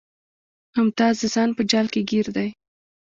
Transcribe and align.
ممتاز 0.75 1.15
د 1.21 1.23
ځان 1.33 1.49
په 1.57 1.61
جال 1.71 1.87
کې 1.93 2.01
ګیر 2.09 2.27
دی 2.35 2.49